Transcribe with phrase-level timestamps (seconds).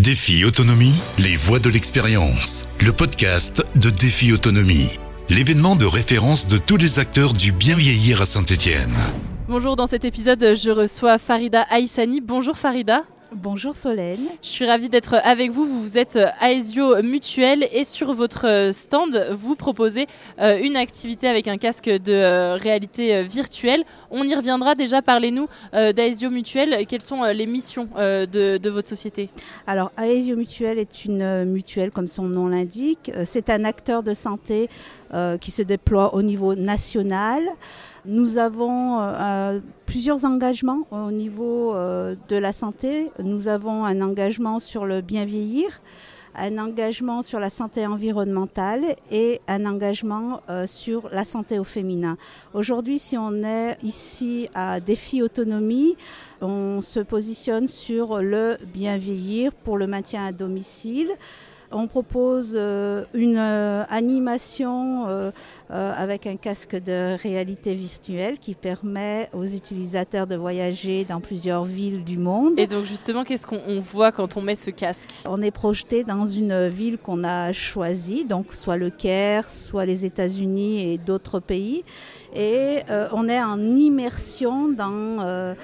[0.00, 2.66] Défi Autonomie, les voix de l'expérience.
[2.80, 4.98] Le podcast de Défi Autonomie.
[5.28, 8.94] L'événement de référence de tous les acteurs du bien vieillir à Saint-Étienne.
[9.46, 12.22] Bonjour, dans cet épisode, je reçois Farida Aïssani.
[12.22, 13.04] Bonjour Farida.
[13.32, 14.26] Bonjour Solène.
[14.42, 15.64] Je suis ravie d'être avec vous.
[15.64, 20.08] Vous êtes Aesio Mutuel et sur votre stand, vous proposez
[20.40, 23.84] euh, une activité avec un casque de euh, réalité euh, virtuelle.
[24.10, 25.00] On y reviendra déjà.
[25.00, 26.84] Parlez-nous d'Aesio Mutuel.
[26.88, 29.30] Quelles sont les missions de, de, votre société?
[29.68, 33.12] Alors, Aesio Mutuel est une mutuelle, comme son nom l'indique.
[33.24, 34.68] C'est un acteur de santé
[35.40, 37.42] qui se déploie au niveau national.
[38.06, 43.10] Nous avons euh, plusieurs engagements au niveau euh, de la santé.
[43.22, 45.80] Nous avons un engagement sur le bien vieillir,
[46.34, 52.16] un engagement sur la santé environnementale et un engagement euh, sur la santé au féminin.
[52.54, 55.96] Aujourd'hui, si on est ici à Défi Autonomie,
[56.40, 61.10] on se positionne sur le bien vieillir pour le maintien à domicile.
[61.72, 65.30] On propose euh, une euh, animation euh,
[65.68, 72.02] avec un casque de réalité virtuelle qui permet aux utilisateurs de voyager dans plusieurs villes
[72.02, 72.58] du monde.
[72.58, 75.10] Et donc justement, qu'est-ce qu'on voit quand on met ce casque?
[75.28, 80.04] On est projeté dans une ville qu'on a choisie, donc soit le Caire, soit les
[80.04, 81.84] États-Unis et d'autres pays.
[82.34, 82.78] Et
[83.12, 85.54] on est en immersion dans,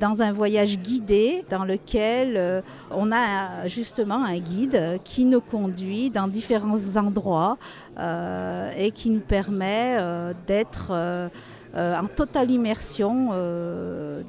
[0.00, 6.26] dans un voyage guidé dans lequel on a justement un guide qui nous conduit dans
[6.26, 7.58] différents endroits
[7.98, 11.28] euh, et qui nous permet euh, d'être euh,
[11.76, 13.28] en totale immersion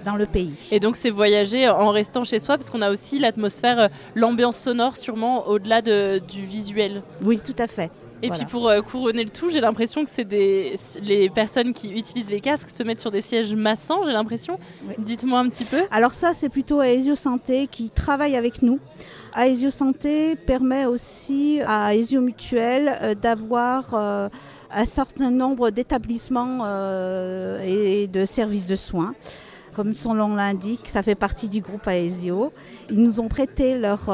[0.05, 0.69] dans le pays.
[0.71, 4.97] Et donc c'est voyager en restant chez soi parce qu'on a aussi l'atmosphère, l'ambiance sonore
[4.97, 7.01] sûrement au-delà du visuel.
[7.23, 7.91] Oui, tout à fait.
[8.21, 12.30] Et puis pour couronner le tout, j'ai l'impression que c'est des les personnes qui utilisent
[12.30, 14.57] les casques se mettent sur des sièges massants, j'ai l'impression.
[14.97, 15.81] Dites-moi un petit peu.
[15.91, 18.80] Alors ça, c'est plutôt Aesio Santé qui travaille avec nous.
[19.38, 24.29] Aesio Santé permet aussi à Aesio Mutuel euh, d'avoir euh,
[24.72, 29.13] un certain nombre d'établissements euh, et de services de soins.
[29.75, 32.53] Comme son nom l'indique, ça fait partie du groupe Aesio.
[32.89, 34.09] Ils nous ont prêté leur,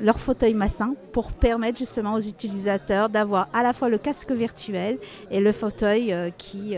[0.00, 4.98] leur fauteuil massin pour permettre justement aux utilisateurs d'avoir à la fois le casque virtuel
[5.30, 6.76] et le fauteuil qui,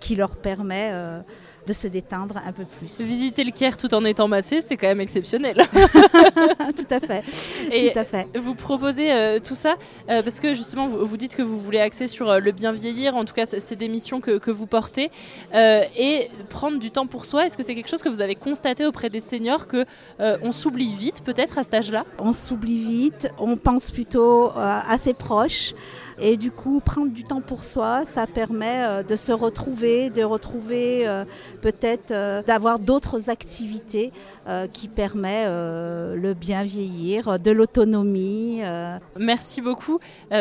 [0.00, 0.92] qui leur permet
[1.66, 3.00] de se détendre un peu plus.
[3.00, 5.56] Visiter le Caire tout en étant massé, c'est quand même exceptionnel.
[6.76, 7.24] tout à fait.
[7.70, 8.28] Et tout à fait.
[8.38, 9.76] Vous proposez euh, tout ça
[10.10, 12.72] euh, parce que justement, vous, vous, dites que vous voulez axer sur euh, le bien
[12.72, 13.16] vieillir.
[13.16, 15.10] En tout cas, c'est des missions que, que vous portez.
[15.52, 18.86] et prendre du temps pour soi, est-ce que c'est quelque chose que vous avez constaté
[18.86, 19.84] auprès des seniors que
[20.18, 22.04] on s'oublie vite, peut-être à cet âge-là?
[22.18, 23.28] On s'oublie vite.
[23.38, 25.74] On pense plutôt à ses proches.
[26.18, 31.06] Et du coup, prendre du temps pour soi, ça permet de se retrouver, de retrouver
[31.60, 34.12] peut-être euh, d'avoir d'autres activités
[34.48, 38.60] euh, qui permettent euh, le bien vieillir, de l'autonomie.
[39.18, 39.98] Merci beaucoup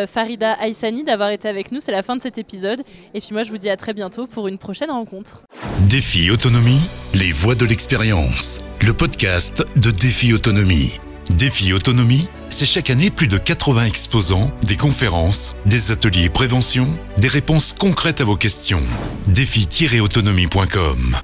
[0.08, 1.80] Farida Aïsani d'avoir été avec nous.
[1.80, 2.84] C'est la fin de cet épisode.
[3.14, 5.44] Et puis moi, je vous dis à très bientôt pour une prochaine rencontre.
[5.90, 6.82] Défi Autonomie,
[7.14, 8.60] les voix de l'expérience.
[8.82, 11.00] Le podcast de Défi Autonomie.
[11.30, 17.28] Défi Autonomie, c'est chaque année plus de 80 exposants, des conférences, des ateliers prévention, des
[17.28, 18.84] réponses concrètes à vos questions.
[19.28, 21.18] Défi-autonomie.com